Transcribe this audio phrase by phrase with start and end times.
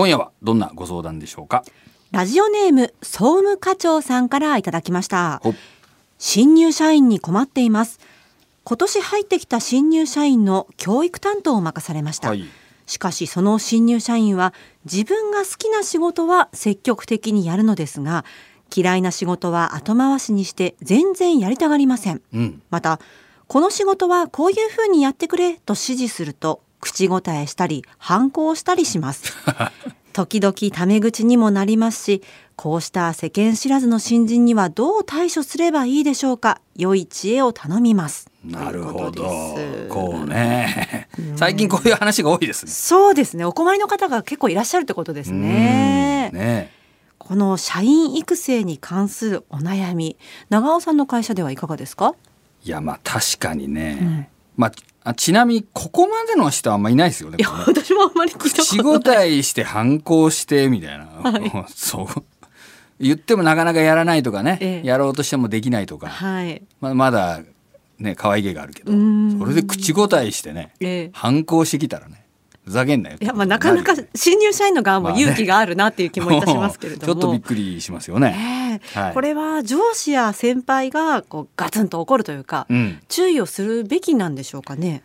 [0.00, 1.62] 今夜はどんなご相談でしょうか？
[2.10, 5.40] ラジオネーム総務課長さんからいただきました。
[5.44, 5.52] ほ
[6.16, 8.00] 新入社員に困っています。
[8.64, 12.46] 今年入ってきた新入社員の教育担当を任されました、はい。
[12.86, 14.54] しかしその新入社員は
[14.90, 18.24] 自分が好きな仕事は積極的にやるのですが
[18.74, 22.22] 嫌いな仕事は後回しにして全然やりたがりません。
[22.32, 22.62] うん。
[22.70, 23.00] また
[23.48, 29.34] この仕事はこういうふうにやってくれと指示すると口答えしたり反抗したりします。
[30.12, 32.22] 時々タメ口にもなりますし
[32.56, 38.28] こうした世間知らずの新人にはどう対処すればいいでしょうか良い知恵を頼みます。
[38.44, 39.04] なるほど。
[39.06, 39.88] ことです。
[39.88, 41.08] こうね。
[41.36, 42.72] 最近こういう話が多いですね。
[42.72, 43.44] そうですね。
[43.44, 46.30] お困りの方が結構いらっしゃるってことですね。
[46.32, 46.38] うん。
[46.38, 46.72] ね。
[47.18, 50.16] この社員育成に関するお悩み
[50.48, 52.16] 長尾さんの会社ではいかがですか、
[52.64, 54.26] いやまあ確かにね、うん
[54.60, 59.16] まああちなみにここまでの人はあんまいないですよねいや私もあんまり聞いた口ことない。
[59.16, 61.08] 答えして反抗してみたいな、
[61.74, 62.06] そう。
[63.00, 64.86] 言ってもなかなかやらないとかね、ええ。
[64.86, 66.62] やろうとしてもできないとか、はい。
[66.82, 67.40] まあ、まだ
[67.98, 68.92] ね可愛げがあるけど。
[68.92, 71.10] それで口答えしてねええ。
[71.14, 72.19] 反抗してきたらね
[72.70, 78.30] ふざけんなよいやまあなかなか新入社員の側も勇気があるなっていう気もいたしますけれども、 ちょっとびっくりしますよね。
[78.70, 85.02] ねえはいこれは上司や先輩がこうガツンと怒るというか、うん、注意をするべきなんでしょうかね？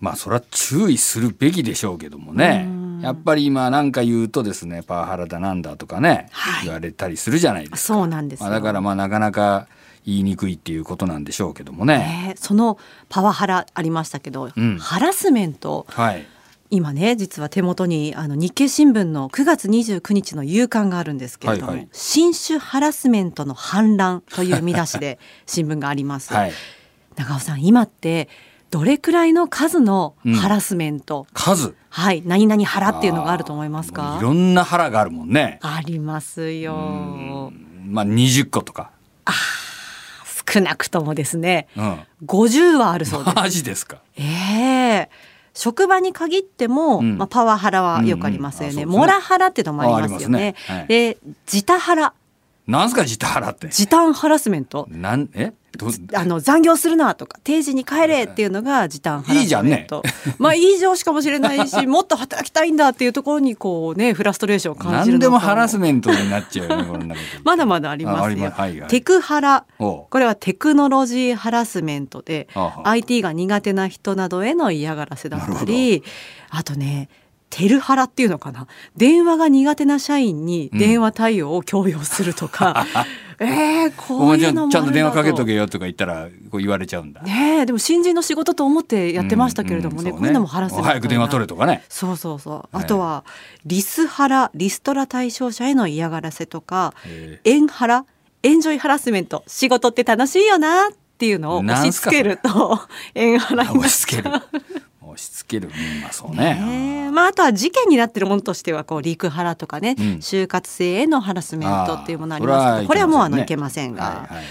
[0.00, 7.76] まあそれは注意するべきでしょうけどもねうんやっぱり今なんか言うとですねパワハラだなんだとかね、はい言われたりするじゃないですか。
[7.78, 8.46] そうなんですよ。
[8.48, 9.66] まあ、だからまあなかなか
[10.06, 11.98] 言いにくいっていうことなんでしょうけどもね。
[11.98, 16.26] ねえそのパワハラありましたけど、うんハラスメントはい。
[16.70, 26.32] 今ね実は手元にあの日経新聞の9月29日の夕刊があるんですけれども、はいはい新種ハラスメントの反乱という見出しで 新聞があります。
[26.34, 26.52] はい。
[27.16, 28.28] 長尾さん今って
[28.70, 31.74] どれくらいの数のハラスメント、数？
[31.88, 35.58] はい何々腹っていうのがあると思いますもかういろんな腹があるもんね。
[35.62, 37.50] ありますよ
[37.86, 38.90] まあ20個とか。
[40.52, 41.98] 少なくともですねうん。
[42.26, 43.98] 50はあるそうですマジですか？
[44.16, 45.10] ええ
[45.58, 47.18] 職場に限っても、うん。
[47.18, 50.38] まあ、パワハラはよくありますよね,、うんうんモラハラってのもありますよね。
[50.38, 50.54] ね。
[50.66, 50.86] はい。
[50.86, 51.18] で
[51.52, 52.14] 自他ハラ。
[52.68, 53.68] なんすか自他腹って。
[53.68, 54.86] 時短ハラスメント。
[54.88, 55.46] なんえ？
[55.46, 55.54] ど
[56.14, 59.86] あの残業するなとか定時に帰れっていうのが時短ハラスメントいいじゃんね。
[60.38, 67.42] まあいい上司かもしれないし もっと働きたいんだっていうところにこうねフラストレーションを感じる何でもハラスメントになっちゃうよねこんなこと。
[67.44, 68.88] まだまだありますよ、はいはい。
[68.88, 69.64] テクハラ。
[69.78, 72.88] これはテクノロジーハラスメントではあはあ。
[72.90, 76.02] IT が苦手な人などへの嫌がらせだったり
[76.50, 77.08] あとね
[77.50, 78.66] テルハラっていうのかな。
[78.96, 82.86] 電話が苦手な社員に電話対応を強要するとか、
[83.40, 87.22] えー、こういうのもんちゃんと電話かけとけけよとか言ったらこう言われちゃうんだ。
[87.22, 91.84] ねえでも新人の仕事と思ってやってましたけれどもね,、うんうんこういうのもハラスメント早く電話取れとかね。
[91.88, 92.54] そうそうそう。
[92.54, 93.24] はいあとは
[93.64, 97.40] リスハラリストラ対象者への嫌がらせとかえ。
[97.44, 98.04] エンハラ
[98.42, 99.44] エンジョイハラスメント。
[99.46, 102.80] 仕事って楽しいよなっていうのを押し付けると
[103.14, 104.30] エンハラになっ押し付ける。
[104.30, 104.77] ちゃう。
[105.18, 105.68] 押し付ける。
[105.68, 107.06] うんまあそうねね。
[107.08, 114.44] えまあ、あとは事件になってるものとしてはこうリクハラとかね、うん就活生へのハラスメントっていうものありあますけどこれはもうあのいいけけませんが、はいはい。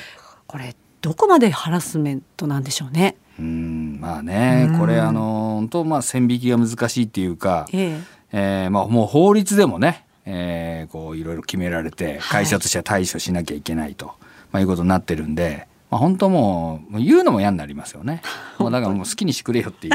[0.46, 3.16] これどこまでハラスメントなんでしょうね。
[3.40, 8.00] うんまあねうんこれあの本当まあ線引きが難しいっていうか、え
[8.32, 14.08] えーまあもう法律でもね、えーこういろいろ決められてはい会社としては対処しなきゃいけないと、
[14.52, 15.68] まあいうことになってるんで。
[15.90, 18.22] まあ、本当もうもう言うのも嫌になりますよね。
[18.60, 19.94] もうだからもう好きにしてくれよっていう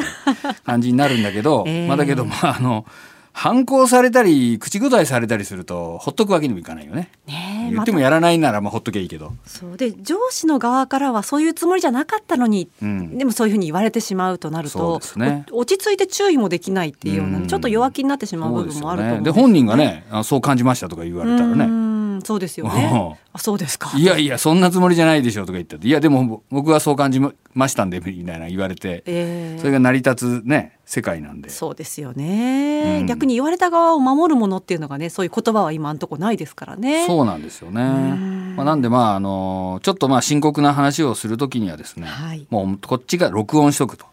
[0.64, 1.88] 感じになるんだけど、 ええ。
[1.88, 2.86] まあだけどまああの
[3.34, 7.10] 反抗されたり口答えされたりするとほっとくわけにもいかないよね。
[7.26, 9.32] えねえ言ってもまやらないならまあほっときゃいいけど。
[9.44, 9.76] たそう。
[9.76, 13.18] で上司の側からはそういうつもりじゃなかったのに、うん。
[13.18, 15.46] でもそういうふうに言われてしまうとなると、ね。
[15.50, 17.46] お落ち着いて注意もできないっていうような、うん。
[17.46, 21.91] ちょっと弱気になってしまう部分もあると思うんですよで本人がねあそう感じましたとか言われたらうねん
[22.24, 23.18] そうですよね。
[23.32, 23.92] あそうですか。
[23.96, 25.88] いやいやそんなつもりじゃないでしょとか言ってて。
[25.88, 29.02] いやでも僕はそう感じましたんでみたいな言われて。
[29.06, 29.58] ええ。
[29.58, 31.48] それが成り立つね世界なんで。
[31.50, 33.06] そうですよね、うん。
[33.06, 37.06] 逆に言われた側を守るものっていうのがねそういう言葉は今んとこないですからね。
[37.06, 37.82] そうなんですよね。
[37.82, 38.56] ん。
[38.56, 42.46] まあ、なんでまああのちょっとまあ深刻な話をするときにはですね、はい。
[42.50, 44.06] もうこっちが録音しとくと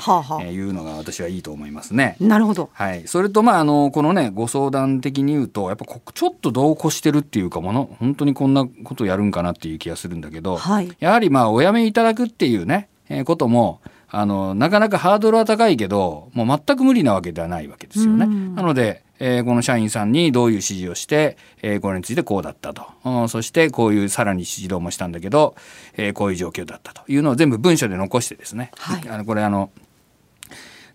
[0.00, 2.16] はあはあ、いうのが私はいいと思いますね。
[2.20, 2.70] なるほど。
[2.72, 10.90] はい、それとまああのこのねご相談的に言うとやっぱこちょっと度を越してるっていうかもの本当にこんなことやるんかなっていう気がするんだけど、はい。
[10.98, 13.80] やはりまあお辞めいただくっていうね、えーことも
[14.12, 18.24] あのなかなかハードルは高いけどもう全く無理なわけではないわけですよね。
[18.26, 25.54] うんなので、えーこの社員さんにどういう指示をして、えーこれについてこうだったと、うんそしてこういうさらに指導もしたんだけど、
[25.96, 29.70] えーこういう状況だったというのを全部文書で残してですね、はいあのこれあの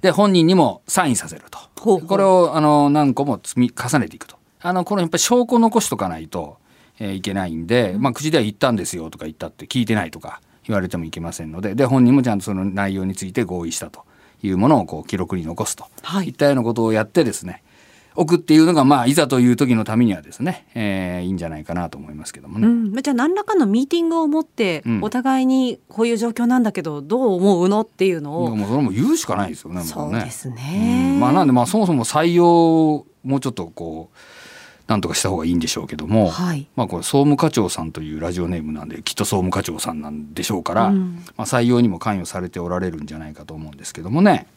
[0.02, 1.60] で本人にもサインさせると。
[1.76, 4.38] これをあの何個も積み重ねていくと。
[4.62, 6.58] あのこのやっぱり証拠を残しとかないと、
[7.00, 14.06] えーいけないんで、まあ、口では言ったんですよとか言ったって聞いてないとか言われてもいけませんのでで本人もちゃんとその内容について合意したと
[14.42, 16.30] いうものをこう記録に残すと、はい。
[16.30, 17.64] いったようなことをやってですね
[18.16, 22.68] 置くっていうのがまあいざという時のためにはですね、えーいいんじゃないかなと思いますけどもね。
[22.68, 25.04] うん、じゃあ何らかのミーティングを持って、うん。
[25.04, 28.56] お互いにこういう状況なんだけどどう思うのっていうのを。
[28.56, 31.12] もうそれも言うしかないですよねそうですね。
[31.14, 31.20] うん。
[31.20, 34.18] まあなんでまあそもそも採用もうちょっとこう
[34.88, 36.68] なんとかした方がいいんでしょうけども、はい。
[36.76, 41.24] まあこれ総務課長さんというラジオネームなんできっと総務課長さんなんでしょうから、うん。
[41.38, 44.48] まあ採用にも関与されておられるんじゃないかと思うんですけどもね。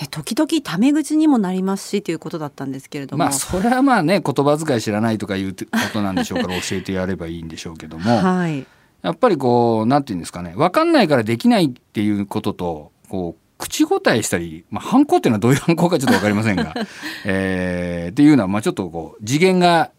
[0.00, 8.18] で時々タメ口にもなりますしということだったんですけれども、まあそれはまあね言葉遣い知らないとかいうことなんでしょうから 教えてやればいいんでしょうけども。
[8.18, 8.66] はい
[9.02, 16.74] やっぱりこうなんていうんですかね分かんないからできないっていうこととこう口答えしたり、まあ、反抗っていうのはどういう反抗かちょっと分かりませんが、
[17.24, 19.90] えーっていうのはまあちょっとこう次元が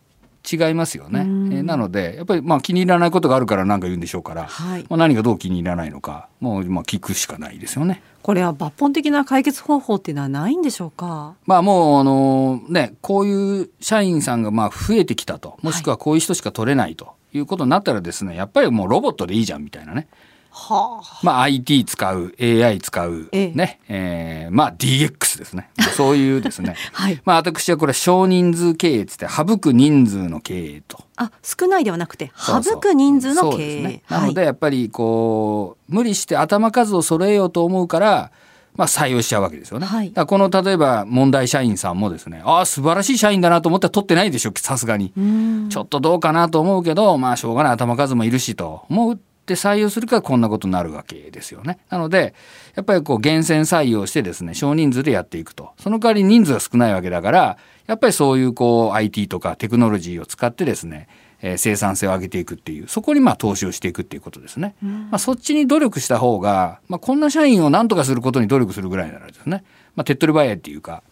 [0.50, 1.20] 違いますよね。
[1.20, 8.02] えうんーなのでやっぱりまあ気に入らないことがあるから何か言うんでしょうから、はいまあ、何がどう気に入らないのかもうまあ聞くしかないですよね。
[8.22, 11.36] これは抜本的な解決方法っていうのはないんでしょうか？
[11.46, 20.08] まあもうあのねこういう社員さんがまあ増えてきたともしくはこういう人しか取れないということになったらですねやっぱりもうロボットでいいじゃんみたいなね。
[20.52, 21.20] はあ。
[21.24, 23.52] まあ、IT 使う AI 使う、ええ。
[23.52, 23.80] ね。
[23.88, 25.70] えーまあ DX ですね。
[25.96, 26.76] そういうですね。
[26.92, 27.22] はい。
[27.24, 31.00] まあ私はこれ少人数経営っつって省く人数の経営と。
[31.16, 34.04] あ少ないではなくて省く人数のそう経営ね。
[34.10, 38.32] なのでやっぱりこう無理して頭数を揃えようと思うから
[38.76, 39.86] まあ採用しちゃうわけですよね。
[39.86, 40.12] はい。
[40.12, 45.14] この例えば問題社員さんもですねああ素晴らしい社員だなと思っては取ってないでしょさすがに。
[45.18, 45.70] うん。
[45.70, 47.74] ちょっとどうかなと思うけど、まあしょうがない。
[47.74, 49.20] 頭数もいるしと思っ
[49.54, 51.80] て採用するからこんなことになるわけですよね。
[51.90, 52.34] なので、
[52.76, 55.72] やっぱりこう厳選採用してですね、少人数でやっていくと。
[55.78, 57.58] その代わり人数が少ないわけだから、
[57.88, 61.08] やっぱりそういうこう IT とかテクノロジーを使ってですね、
[61.42, 64.76] えー生産性を上げていくっていう、そこにまあ投資をしていくっていうことですね。
[64.82, 69.64] まあそっちに努力した方が、まあこんな社員を何とかすることに努力するぐらいならですね、
[69.96, 71.04] まあ手っ取り早いっていうか、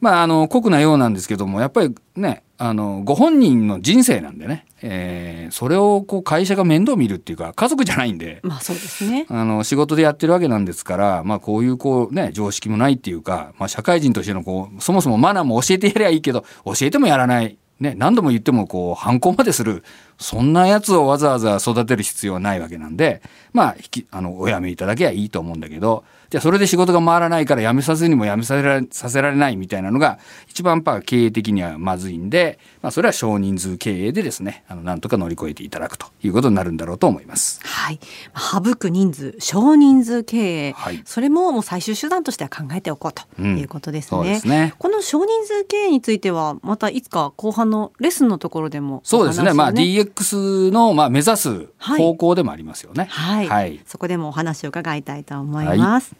[0.00, 8.40] まあ、あの酷なようなんですけどもやっぱりねあのご本人の人生なんでね、えーそれをこう会社が面倒見るっていうか家族じゃないんで。
[8.42, 19.82] まあそうですねあの仕事でやってるわけなんですから、まあ、こういうこう、ね、常識もないっていうか、まあ、社会人としてのこうそもそもマナーも教えてやりゃいいけど教えてもやらない、ね、何度も言ってもこう反抗までする
[20.18, 23.22] そんなやつをわざわざ育てる必要はないわけなんで、
[23.52, 30.18] まあ、引きあのお辞めいただけばいいと思うんだけどじゃあそれで仕事が回らないから辞めさせにも辞めさせられさせられないみたいなのが
[30.48, 37.60] 一番やっぱ経営的にはまずいんで、まあ、それは少人数経営でですねあのなんとか乗り越えていただくということになるんだろうと思います。
[37.64, 38.00] はい
[38.36, 44.40] 省く人数少人数経営、はいそれももう最終手段としては考えておこうとうんいうことですそうでね。
[44.40, 49.54] すねこの少人数経営についてはまたいつか後半のレッスンのところでもそうですね。
[49.54, 50.07] まあ DX
[50.70, 51.98] のまあ目指すはい。
[51.98, 53.06] 方向でもありますよね。
[53.10, 53.80] はい、はい。
[53.86, 56.14] そこでもお話を伺いたいと思います、